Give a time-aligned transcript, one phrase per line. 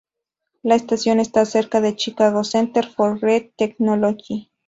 [0.63, 4.51] La estación está cerca del Chicago Center for Green Technology.